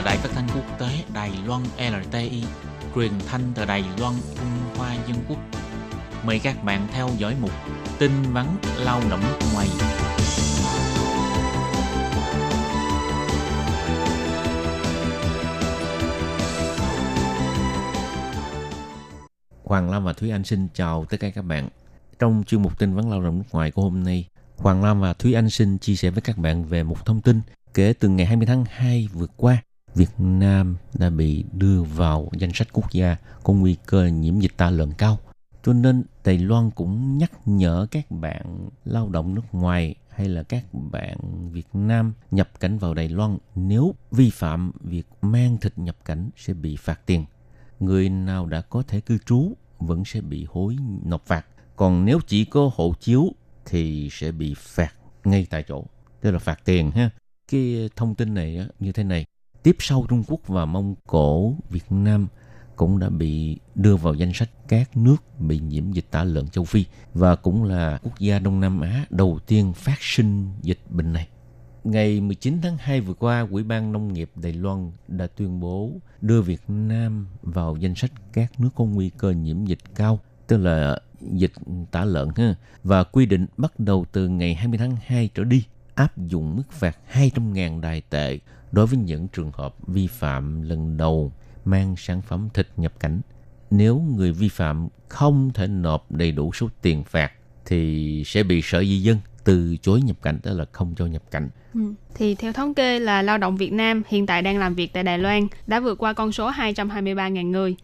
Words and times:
là 0.00 0.06
đài 0.06 0.16
phát 0.16 0.28
thanh 0.34 0.48
quốc 0.54 0.78
tế 0.78 0.86
Đài 1.14 1.32
Loan 1.46 1.62
LTI, 1.78 2.44
truyền 2.94 3.12
thanh 3.26 3.40
từ 3.54 3.64
Đài 3.64 3.84
Loan, 3.98 4.14
Trung 4.34 4.76
Hoa 4.76 4.94
Dân 4.94 5.16
Quốc. 5.28 5.38
Mời 6.24 6.38
các 6.38 6.64
bạn 6.64 6.88
theo 6.92 7.08
dõi 7.18 7.36
mục 7.40 7.50
tin 7.98 8.10
vắn 8.32 8.46
lao 8.78 9.00
động 9.10 9.20
nước 9.20 9.38
ngoài. 9.54 9.68
Hoàng 19.64 19.90
Lam 19.90 20.04
và 20.04 20.12
Thúy 20.12 20.30
Anh 20.30 20.44
xin 20.44 20.68
chào 20.74 21.04
tất 21.04 21.16
cả 21.20 21.30
các 21.30 21.42
bạn. 21.42 21.68
Trong 22.18 22.42
chuyên 22.46 22.62
mục 22.62 22.78
tin 22.78 22.94
vấn 22.94 23.10
lao 23.10 23.22
động 23.22 23.38
nước 23.38 23.44
ngoài 23.52 23.70
của 23.70 23.82
hôm 23.82 24.04
nay, 24.04 24.28
Hoàng 24.56 24.84
Lam 24.84 25.00
và 25.00 25.12
Thúy 25.12 25.32
Anh 25.32 25.50
xin 25.50 25.78
chia 25.78 25.96
sẻ 25.96 26.10
với 26.10 26.20
các 26.20 26.38
bạn 26.38 26.64
về 26.64 26.82
một 26.82 27.06
thông 27.06 27.20
tin 27.20 27.40
kể 27.74 27.92
từ 28.00 28.08
ngày 28.08 28.26
20 28.26 28.46
tháng 28.46 28.64
2 28.70 29.08
vừa 29.12 29.26
qua, 29.36 29.62
Việt 29.94 30.10
Nam 30.18 30.76
đã 30.94 31.10
bị 31.10 31.44
đưa 31.52 31.82
vào 31.82 32.28
danh 32.38 32.50
sách 32.54 32.68
quốc 32.72 32.92
gia 32.92 33.16
có 33.42 33.52
nguy 33.52 33.76
cơ 33.86 34.06
nhiễm 34.06 34.40
dịch 34.40 34.52
tả 34.56 34.70
lợn 34.70 34.92
cao. 34.98 35.18
Cho 35.62 35.72
nên 35.72 36.04
Đài 36.24 36.38
Loan 36.38 36.70
cũng 36.70 37.18
nhắc 37.18 37.32
nhở 37.46 37.86
các 37.90 38.10
bạn 38.10 38.68
lao 38.84 39.08
động 39.08 39.34
nước 39.34 39.42
ngoài 39.52 39.94
hay 40.08 40.28
là 40.28 40.42
các 40.42 40.64
bạn 40.72 41.18
Việt 41.52 41.66
Nam 41.72 42.12
nhập 42.30 42.60
cảnh 42.60 42.78
vào 42.78 42.94
Đài 42.94 43.08
Loan 43.08 43.38
nếu 43.54 43.94
vi 44.10 44.30
phạm 44.30 44.72
việc 44.80 45.06
mang 45.22 45.58
thịt 45.58 45.78
nhập 45.78 45.96
cảnh 46.04 46.30
sẽ 46.36 46.54
bị 46.54 46.76
phạt 46.76 47.00
tiền. 47.06 47.24
Người 47.80 48.08
nào 48.08 48.46
đã 48.46 48.60
có 48.60 48.82
thể 48.82 49.00
cư 49.00 49.18
trú 49.18 49.52
vẫn 49.78 50.04
sẽ 50.04 50.20
bị 50.20 50.46
hối 50.50 50.76
nộp 51.04 51.26
phạt. 51.26 51.46
Còn 51.76 52.04
nếu 52.04 52.20
chỉ 52.26 52.44
có 52.44 52.70
hộ 52.74 52.94
chiếu 53.00 53.28
thì 53.66 54.08
sẽ 54.12 54.32
bị 54.32 54.54
phạt 54.58 54.94
ngay 55.24 55.46
tại 55.50 55.64
chỗ. 55.68 55.84
Tức 56.20 56.30
là 56.30 56.38
phạt 56.38 56.64
tiền 56.64 56.90
ha 56.90 57.10
cái 57.52 57.90
thông 57.96 58.14
tin 58.14 58.34
này 58.34 58.66
như 58.78 58.92
thế 58.92 59.04
này. 59.04 59.26
Tiếp 59.62 59.76
sau 59.78 60.06
Trung 60.08 60.24
Quốc 60.26 60.40
và 60.46 60.64
Mông 60.64 60.94
Cổ, 61.06 61.54
Việt 61.70 61.92
Nam 61.92 62.28
cũng 62.76 62.98
đã 62.98 63.08
bị 63.08 63.58
đưa 63.74 63.96
vào 63.96 64.14
danh 64.14 64.32
sách 64.34 64.50
các 64.68 64.96
nước 64.96 65.16
bị 65.38 65.58
nhiễm 65.58 65.92
dịch 65.92 66.04
tả 66.10 66.24
lợn 66.24 66.48
châu 66.48 66.64
Phi 66.64 66.84
và 67.14 67.36
cũng 67.36 67.64
là 67.64 67.98
quốc 68.02 68.18
gia 68.18 68.38
Đông 68.38 68.60
Nam 68.60 68.80
Á 68.80 69.06
đầu 69.10 69.38
tiên 69.46 69.72
phát 69.72 69.98
sinh 70.00 70.48
dịch 70.62 70.78
bệnh 70.88 71.12
này. 71.12 71.28
Ngày 71.84 72.20
19 72.20 72.58
tháng 72.62 72.76
2 72.76 73.00
vừa 73.00 73.14
qua, 73.14 73.46
Ủy 73.50 73.62
ban 73.62 73.92
Nông 73.92 74.12
nghiệp 74.12 74.30
Đài 74.34 74.52
Loan 74.52 74.92
đã 75.08 75.26
tuyên 75.26 75.60
bố 75.60 75.90
đưa 76.20 76.42
Việt 76.42 76.62
Nam 76.68 77.26
vào 77.42 77.76
danh 77.76 77.94
sách 77.94 78.12
các 78.32 78.60
nước 78.60 78.70
có 78.74 78.84
nguy 78.84 79.10
cơ 79.10 79.30
nhiễm 79.30 79.64
dịch 79.64 79.94
cao, 79.94 80.20
tức 80.46 80.56
là 80.56 80.98
dịch 81.20 81.52
tả 81.90 82.04
lợn 82.04 82.28
ha, 82.36 82.54
và 82.84 83.04
quy 83.04 83.26
định 83.26 83.46
bắt 83.56 83.80
đầu 83.80 84.06
từ 84.12 84.28
ngày 84.28 84.54
20 84.54 84.78
tháng 84.78 84.96
2 85.06 85.30
trở 85.34 85.44
đi 85.44 85.64
áp 85.94 86.18
dụng 86.18 86.56
mức 86.56 86.72
phạt 86.72 86.98
200.000 87.12 87.80
đài 87.80 88.00
tệ 88.00 88.38
đối 88.72 88.86
với 88.86 88.98
những 88.98 89.28
trường 89.28 89.52
hợp 89.54 89.74
vi 89.86 90.06
phạm 90.06 90.62
lần 90.62 90.96
đầu 90.96 91.32
mang 91.64 91.94
sản 91.98 92.22
phẩm 92.22 92.48
thịt 92.54 92.68
nhập 92.76 92.92
cảnh. 93.00 93.20
Nếu 93.70 93.98
người 93.98 94.32
vi 94.32 94.48
phạm 94.48 94.88
không 95.08 95.50
thể 95.54 95.66
nộp 95.66 96.12
đầy 96.12 96.32
đủ 96.32 96.52
số 96.52 96.68
tiền 96.82 97.04
phạt 97.04 97.32
thì 97.66 98.22
sẽ 98.26 98.42
bị 98.42 98.62
Sở 98.62 98.80
Di 98.80 99.02
dân 99.02 99.18
từ 99.44 99.76
chối 99.82 100.00
nhập 100.02 100.16
cảnh, 100.22 100.38
tức 100.42 100.58
là 100.58 100.64
không 100.72 100.94
cho 100.96 101.06
nhập 101.06 101.22
cảnh. 101.30 101.48
Ừ. 101.74 101.80
Thì 102.14 102.34
theo 102.34 102.52
thống 102.52 102.74
kê 102.74 102.98
là 102.98 103.22
lao 103.22 103.38
động 103.38 103.56
Việt 103.56 103.72
Nam 103.72 104.02
hiện 104.08 104.26
tại 104.26 104.42
đang 104.42 104.58
làm 104.58 104.74
việc 104.74 104.92
tại 104.92 105.02
Đài 105.02 105.18
Loan 105.18 105.46
đã 105.66 105.80
vượt 105.80 105.98
qua 105.98 106.12
con 106.12 106.32
số 106.32 106.50
223.000 106.50 107.50
người. 107.50 107.76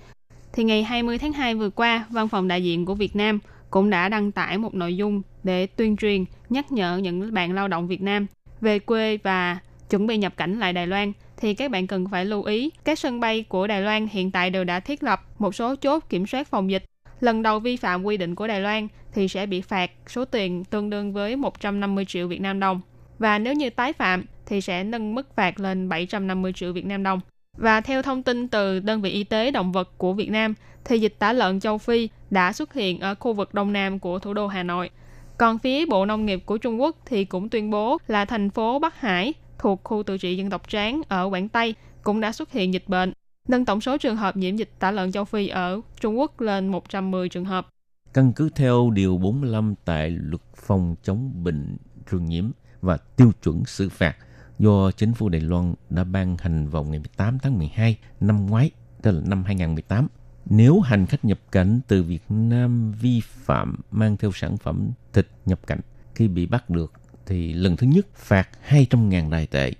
Thì 0.53 0.64
ngày 0.64 0.83
20 0.83 1.19
tháng 1.19 1.33
2 1.33 1.55
vừa 1.55 1.70
qua, 1.70 2.07
Văn 2.11 2.29
phòng 2.29 2.48
đại 2.48 2.64
diện 2.64 2.84
của 2.84 2.95
Việt 2.95 3.17
Nam 3.17 3.39
cũng 3.70 3.91
đã 3.91 4.09
đăng 4.09 4.33
tải 4.33 4.59
một 4.59 4.75
nội 4.75 4.97
dung 4.97 5.23
để 5.45 5.67
tuyên 5.67 5.97
truyền, 5.97 6.25
nhắc 6.51 6.73
nhở 6.73 6.97
những 6.97 7.34
bạn 7.34 7.55
lao 7.55 7.69
động 7.69 7.87
Việt 7.87 8.03
Nam 8.03 8.27
về 8.61 8.79
quê 8.79 9.19
và 9.23 9.59
chuẩn 9.91 10.06
bị 10.06 10.17
nhập 10.17 10.37
cảnh 10.37 10.59
lại 10.59 10.73
Đài 10.73 10.87
Loan 10.87 11.12
thì 11.37 11.55
các 11.55 11.70
bạn 11.70 11.87
cần 11.87 12.06
phải 12.11 12.25
lưu 12.25 12.42
ý 12.42 12.70
các 12.85 12.98
sân 12.98 13.20
bay 13.20 13.42
của 13.48 13.67
Đài 13.67 13.80
Loan 13.80 14.07
hiện 14.07 14.30
tại 14.30 14.51
đều 14.51 14.64
đã 14.64 14.80
thiết 14.80 15.02
lập 15.02 15.23
một 15.39 15.55
số 15.55 15.77
chốt 15.77 16.05
kiểm 16.08 16.27
soát 16.27 16.48
phòng 16.48 16.70
dịch. 16.70 16.85
Lần 17.20 17.42
đầu 17.42 17.58
vi 17.58 17.77
phạm 17.77 18.05
quy 18.05 18.17
định 18.17 18.35
của 18.35 18.46
Đài 18.46 18.61
Loan 18.61 18.89
thì 19.13 19.29
sẽ 19.29 19.46
bị 19.46 19.61
phạt 19.61 19.91
số 20.07 20.25
tiền 20.25 20.64
tương 20.64 20.91
đương 20.91 21.13
với 21.13 21.36
150 21.36 22.05
triệu 22.05 22.29
Việt 22.29 22.41
Nam 22.41 22.61
đồng. 22.61 22.80
Và 23.19 23.39
nếu 23.39 23.55
như 23.55 23.70
tái 23.70 23.92
phạm 23.92 24.25
thì 24.46 24.61
sẽ 24.61 24.85
nâng 24.85 25.14
mức 25.14 25.36
phạt 25.36 25.61
lên 25.61 25.89
750 25.89 26.52
triệu 26.52 26.73
Việt 26.73 26.86
Nam 26.86 27.02
đồng. 27.02 27.20
Và 27.58 27.80
theo 27.80 28.02
thông 28.02 28.23
tin 28.23 28.48
từ 28.48 28.80
đơn 28.80 29.02
vị 29.02 29.11
y 29.11 29.25
tế 29.25 29.51
động 29.51 29.73
vật 29.73 29.98
của 29.98 30.13
Việt 30.13 30.30
Nam, 30.30 30.55
thì 30.85 30.98
dịch 30.98 31.14
tả 31.19 31.33
lợn 31.33 31.61
châu 31.61 31.79
Phi 31.79 32.08
đã 32.30 32.52
xuất 32.52 32.75
hiện 32.75 33.01
ở 33.01 33.14
khu 33.14 33.33
vực 33.33 33.55
đông 33.55 33.73
nam 33.73 33.98
của 33.98 34.19
thủ 34.19 34.35
đô 34.35 34.46
Hà 34.46 34.63
Nội. 34.63 34.91
Còn 35.39 35.58
phía 35.58 35.86
Bộ 35.86 36.07
Nông 36.07 36.27
nghiệp 36.27 36.42
của 36.46 36.58
Trung 36.58 36.80
Quốc 36.80 36.96
thì 37.07 37.25
cũng 37.25 37.48
tuyên 37.48 37.70
bố 37.70 37.98
là 38.07 38.25
thành 38.25 38.51
phố 38.51 38.79
Bắc 38.79 39.01
Hải 39.01 39.35
thuộc 39.58 39.80
khu 39.84 40.02
tự 40.02 40.18
trị 40.18 40.36
dân 40.36 40.50
tộc 40.50 40.68
Tráng 40.68 41.02
ở 41.08 41.24
Quảng 41.24 41.48
Tây 41.48 41.74
cũng 42.02 42.20
đã 42.20 42.33
xuất 42.33 42.52
hiện 42.52 42.74
dịch 42.74 42.89
bệnh, 42.89 43.12
nâng 43.48 43.64
tổng 43.64 43.80
số 43.80 43.98
trường 43.98 44.17
hợp 44.17 44.36
nhiễm 44.36 44.56
dịch 44.56 44.70
tả 44.78 44.90
lợn 44.90 45.12
châu 45.12 45.24
Phi 45.24 45.48
ở 45.48 45.80
Trung 46.00 46.18
Quốc 46.18 46.40
lên 46.40 46.68
110 46.68 47.28
trường 47.28 47.44
hợp. 47.44 47.68
Căn 48.14 48.33
cứ 48.33 48.48
theo 48.55 48.90
Điều 48.90 49.18
45 49.18 49.74
tại 49.84 50.11
Luật 50.11 50.42
phòng 50.56 50.95
chống 51.02 51.45
bệnh 51.45 51.77
truyền 52.11 52.24
nhiễm 52.24 52.50
và 52.80 52.96
tiêu 52.96 53.33
chuẩn 53.42 53.64
xử 53.64 53.89
phạt 53.89 54.16
do 54.58 54.90
chính 54.90 55.14
phủ 55.14 55.28
Đài 55.28 55.40
Loan 55.40 55.74
đã 55.90 56.05
ban 56.05 56.36
hành 56.36 56.68
vào 56.68 56.84
ngày 56.84 56.98
18 56.98 57.39
tháng 57.39 57.58
12 57.58 57.98
năm 58.20 58.46
ngoái, 58.46 58.70
tức 59.02 59.12
là 59.12 59.20
năm 59.27 59.45
2018. 59.45 60.08
Nếu 60.50 60.80
hành 60.80 61.06
khách 61.06 61.24
nhập 61.24 61.39
cảnh 61.52 61.80
từ 61.89 62.02
Việt 62.02 62.22
Nam 62.28 62.92
vi 62.92 63.20
phạm 63.24 63.77
mang 63.90 64.16
theo 64.16 64.30
sản 64.34 64.56
phẩm 64.56 64.90
thịt 65.12 65.28
nhập 65.46 65.66
cảnh, 65.66 65.80
khi 66.14 66.28
bị 66.28 66.46
bắt 66.46 66.70
được 66.70 66.92
thì 67.27 67.53
lần 67.53 67.77
thứ 67.77 67.87
nhất 67.87 68.07
phạt 68.14 68.48
200.000 68.69 69.31
đài 69.31 69.47
tệ, 69.47 69.73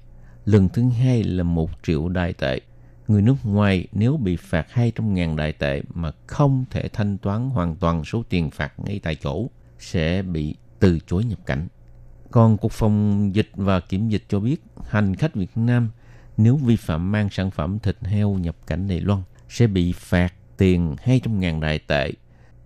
lần 0.45 0.69
thứ 0.69 0.89
hai 0.89 1.25
là 1.25 1.43
1 1.43 1.71
triệu 1.83 2.09
đài 2.09 2.33
tệ. 2.33 2.61
Người 3.09 3.23
nước 3.23 3.37
ngoài 3.45 3.87
nếu 3.93 4.17
bị 4.17 4.37
phạt 4.37 4.67
200.000 4.75 5.37
đài 5.37 5.53
tệ 5.53 5.83
mà 5.95 6.13
không 6.27 6.65
thể 6.71 6.89
thanh 6.89 7.19
toán 7.19 7.51
hoàn 7.51 7.77
toàn 7.77 8.05
số 8.05 8.23
tiền 8.29 8.51
phạt 8.51 8.73
ngay 8.81 9.01
tại 9.03 9.15
chỗ 9.15 9.47
sẽ 9.79 10.23
bị 10.23 10.55
từ 10.79 10.99
chối 11.07 11.25
nhập 11.25 11.39
cảnh. 11.47 11.69
Còn 12.31 12.57
Cục 12.57 12.73
Phòng 12.73 13.31
Dịch 13.35 13.51
và 13.55 13.81
Kiểm 13.81 14.09
Dịch 14.09 14.25
cho 14.29 14.41
biết 14.41 14.63
hành 14.89 15.17
khách 15.17 15.35
Việt 15.35 15.51
Nam 15.57 15.91
nếu 16.37 16.57
vi 16.57 16.77
phạm 16.77 17.13
mang 17.13 17.29
sản 17.31 17.51
phẩm 17.51 17.79
thịt 17.79 17.97
heo 18.03 18.35
nhập 18.35 18.57
cảnh 18.67 18.89
Đài 18.89 19.01
Loan 19.01 19.23
sẽ 19.49 19.67
bị 19.67 19.93
phạt 19.93 20.33
tiền 20.57 20.97
200.000 21.05 21.61
đại 21.61 21.79
tệ. 21.79 22.13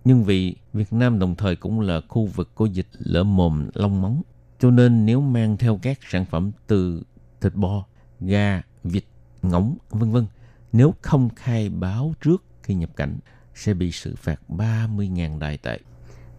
Nhưng 0.05 0.23
vì 0.23 0.55
Việt 0.73 0.93
Nam 0.93 1.19
đồng 1.19 1.35
thời 1.35 1.55
cũng 1.55 1.79
là 1.79 2.01
khu 2.07 2.25
vực 2.25 2.51
có 2.55 2.65
dịch 2.65 2.87
lở 2.99 3.23
mồm 3.23 3.69
long 3.73 4.01
móng, 4.01 4.21
cho 4.61 4.71
nên 4.71 5.05
nếu 5.05 5.21
mang 5.21 5.57
theo 5.57 5.79
các 5.81 5.99
sản 6.09 6.25
phẩm 6.25 6.51
từ 6.67 7.03
thịt 7.41 7.55
bò, 7.55 7.85
gà, 8.19 8.61
vịt, 8.83 9.03
ngỗng, 9.41 9.77
vân 9.89 10.11
vân, 10.11 10.25
nếu 10.71 10.93
không 11.01 11.29
khai 11.35 11.69
báo 11.69 12.13
trước 12.21 12.43
khi 12.63 12.73
nhập 12.73 12.89
cảnh 12.95 13.17
sẽ 13.55 13.73
bị 13.73 13.91
xử 13.91 14.15
phạt 14.15 14.39
30.000 14.49 15.39
đại 15.39 15.57
tệ. 15.57 15.79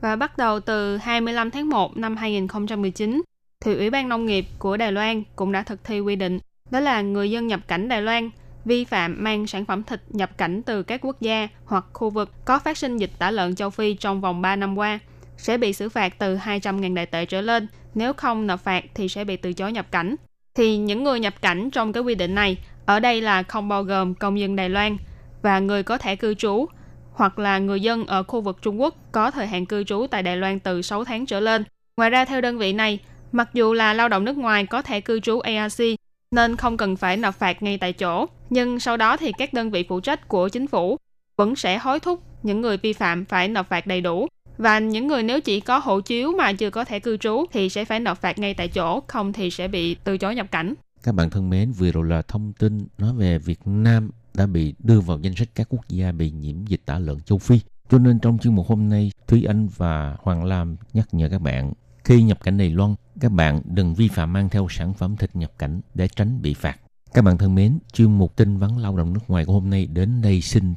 Và 0.01 0.17
bắt 0.17 0.39
đầu 0.39 0.61
từ 0.61 0.97
25 0.97 1.51
tháng 1.51 1.69
1 1.69 1.97
năm 1.97 2.17
2019, 2.17 3.23
thì 3.61 3.75
Ủy 3.75 3.91
ban 3.91 4.09
Nông 4.09 4.27
nghiệp 4.27 4.47
của 4.59 4.77
Đài 4.77 4.93
Loan 4.93 5.23
cũng 5.37 5.53
đã 5.53 5.63
thực 5.63 5.85
thi 5.85 6.01
quy 6.01 6.17
định 6.17 6.39
đó 6.71 6.81
là 6.81 7.01
người 7.01 7.31
dân 7.31 7.47
nhập 7.47 7.61
cảnh 7.69 7.89
Đài 7.89 8.03
Loan 8.03 8.31
vi 8.65 8.85
phạm 8.85 9.25
mang 9.25 9.47
sản 9.47 9.65
phẩm 9.65 9.83
thịt 9.83 10.03
nhập 10.09 10.39
cảnh 10.39 10.63
từ 10.63 10.83
các 10.83 11.01
quốc 11.05 11.21
gia 11.21 11.49
hoặc 11.65 11.85
khu 11.93 12.11
vực 12.11 12.31
có 12.45 12.59
phát 12.59 12.79
sinh 12.79 12.97
dịch 12.97 13.11
tả 13.19 13.31
lợn 13.31 13.55
châu 13.55 13.71
Phi 13.71 13.95
trong 13.95 14.21
vòng 14.21 14.43
3 14.43 14.57
năm 14.57 14.79
qua 14.79 14.99
sẽ 15.37 15.59
bị 15.59 15.73
xử 15.73 15.89
phạt 15.89 16.19
từ 16.19 16.37
200.000 16.37 16.95
đại 16.95 17.07
tệ 17.07 17.25
trở 17.25 17.41
lên. 17.41 17.67
Nếu 17.95 18.13
không 18.13 18.47
nộp 18.47 18.61
phạt 18.61 18.85
thì 18.95 19.09
sẽ 19.09 19.25
bị 19.25 19.37
từ 19.37 19.53
chối 19.53 19.73
nhập 19.73 19.87
cảnh. 19.91 20.17
Thì 20.55 20.77
những 20.77 21.05
người 21.05 21.21
nhập 21.21 21.43
cảnh 21.43 21.71
trong 21.71 21.93
cái 21.93 22.03
quy 22.03 22.15
định 22.15 22.35
này 22.35 22.57
ở 22.87 23.01
đây 23.01 23.21
là 23.21 23.43
không 23.43 23.69
bao 23.69 23.83
gồm 23.83 24.15
công 24.15 24.41
dân 24.41 24.57
Đài 24.57 24.69
Loan 24.69 24.97
và 25.43 25.59
người 25.59 25.83
có 25.83 25.99
thẻ 25.99 26.17
cư 26.17 26.35
trú 26.35 26.67
hoặc 27.13 27.39
là 27.39 27.59
người 27.59 27.81
dân 27.81 28.07
ở 28.07 28.23
khu 28.23 28.41
vực 28.41 28.59
Trung 28.63 28.81
Quốc 28.81 28.95
có 29.13 29.31
thời 29.31 29.47
hạn 29.47 29.67
cư 29.67 29.85
trú 29.85 30.07
tại 30.11 30.23
Đài 30.23 30.37
Loan 30.37 30.61
từ 30.61 30.83
6 30.83 31.05
tháng 31.05 31.27
trở 31.27 31.41
lên. 31.41 31.65
Ngoài 31.97 32.11
ra 32.11 32.25
theo 32.25 32.41
đơn 32.41 32.59
vị 32.59 32.73
này, 32.73 32.99
mặc 33.33 33.49
dù 33.55 33.73
là 33.73 33.95
lao 33.95 34.09
động 34.09 34.25
nước 34.25 34.37
ngoài 34.37 34.67
có 34.67 34.83
thẻ 34.83 35.01
cư 35.01 35.21
trú 35.21 35.41
ARC 35.41 35.83
nên 36.31 36.57
không 36.57 36.77
cần 36.77 36.97
phải 36.97 37.17
nộp 37.17 37.35
phạt 37.35 37.63
ngay 37.63 37.79
tại 37.79 37.93
chỗ, 37.93 38.27
nhưng 38.51 38.81
sau 38.81 38.97
đó 38.97 39.17
thì 39.17 39.33
các 39.39 39.55
đơn 39.55 39.71
vị 39.71 39.85
phụ 39.89 40.01
trách 40.01 40.29
của 40.29 40.49
chính 40.49 40.67
phủ 40.67 40.97
vẫn 41.37 41.57
sẽ 41.57 41.79
hối 41.79 42.01
thúc 42.01 42.23
những 42.43 42.61
người 42.61 42.77
vi 42.77 42.93
phạm 42.93 43.25
phải 43.25 43.49
nộp 43.49 43.69
phạt 43.69 43.87
đầy 43.87 44.01
đủ 44.01 44.29
và 44.63 44.79
những 44.79 45.07
người 45.07 45.23
nếu 45.23 45.41
chỉ 45.41 45.61
có 45.61 45.79
hộ 45.79 46.01
chiếu 46.01 46.33
mà 46.39 46.53
chưa 46.53 46.71
có 46.71 46.85
thẻ 46.85 46.99
cư 46.99 47.17
trú 47.17 47.45
thì 47.53 47.69
sẽ 47.69 47.85
phải 47.85 48.01
nộp 48.01 48.19
phạt 48.19 48.39
ngay 48.39 48.55
tại 48.55 48.69
chỗ, 48.69 49.01
không 49.09 49.33
thì 49.33 49.51
sẽ 49.51 49.69
bị 49.69 49.95
từ 49.95 50.19
chối 50.19 50.35
nhập 50.35 50.47
cảnh. 50.51 50.75
Các 51.03 51.15
bạn 51.15 51.31
thân 51.31 51.51
mến, 51.51 51.73
vừa 51.73 51.93
rồi 51.93 52.07
là 52.07 52.23
thông 52.23 52.53
tin 52.53 52.87
nói 52.99 53.13
về 53.15 53.39
Việt 53.39 53.61
Nam 53.65 54.11
đã 54.35 54.47
bị 54.47 54.75
đưa 54.79 55.01
vào 55.01 55.19
danh 55.19 55.35
sách 55.35 55.49
các 55.55 55.67
quốc 55.71 55.89
gia 55.89 56.13
bị 56.13 56.31
nhiễm 56.31 56.65
dịch 56.67 56.81
tả 56.87 56.99
lợn 56.99 57.21
châu 57.21 57.39
Phi. 57.39 57.61
Cho 57.91 57.99
nên 57.99 58.19
trong 58.19 58.39
chương 58.39 58.55
mục 58.55 58.67
hôm 58.67 58.89
nay, 58.89 59.13
Thúy 59.27 59.45
Anh 59.45 59.69
và 59.77 60.17
Hoàng 60.23 60.45
Lam 60.45 60.77
nhắc 60.93 61.09
nhở 61.13 61.29
các 61.29 61.41
bạn 61.41 61.73
khi 62.05 62.23
nhập 62.23 62.45
cảnh 62.45 62.59
Đài 62.59 62.71
Loan, 62.71 62.95
các 63.21 63.33
bạn 63.33 63.63
đừng 63.65 63.95
vi 63.95 64.09
phạm 64.09 64.33
mang 64.33 64.49
theo 64.49 64.67
sản 64.71 64.95
phẩm 64.95 65.17
thịt 65.17 65.37
nhập 65.37 65.53
cảnh 65.59 65.81
để 65.95 66.09
tránh 66.09 66.43
bị 66.43 66.55
phạt. 66.55 66.77
Các 67.15 67.25
bạn 67.25 67.39
thân 67.39 67.55
mến, 67.55 67.79
chuyên 67.93 68.19
mục 68.19 68.37
tin 68.37 68.59
vắn 68.59 68.71
lao 68.79 68.97
động 68.97 69.13
nước 69.13 69.21
ngoài 69.29 69.45
của 69.45 69.53
hôm 69.53 69.71
nay 69.71 69.87
đến 69.87 70.23
đây 70.23 70.41
xin 70.41 70.71